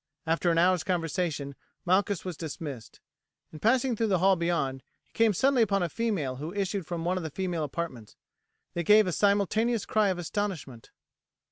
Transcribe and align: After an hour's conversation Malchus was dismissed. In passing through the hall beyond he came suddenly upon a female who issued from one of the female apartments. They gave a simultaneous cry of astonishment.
After 0.25 0.49
an 0.49 0.57
hour's 0.57 0.83
conversation 0.83 1.53
Malchus 1.85 2.25
was 2.25 2.35
dismissed. 2.35 2.99
In 3.53 3.59
passing 3.59 3.95
through 3.95 4.07
the 4.07 4.17
hall 4.17 4.35
beyond 4.35 4.81
he 5.05 5.11
came 5.13 5.31
suddenly 5.31 5.61
upon 5.61 5.83
a 5.83 5.89
female 5.89 6.37
who 6.37 6.51
issued 6.55 6.87
from 6.87 7.05
one 7.05 7.17
of 7.17 7.23
the 7.23 7.29
female 7.29 7.63
apartments. 7.63 8.15
They 8.73 8.81
gave 8.81 9.05
a 9.05 9.11
simultaneous 9.11 9.85
cry 9.85 10.09
of 10.09 10.17
astonishment. 10.17 10.89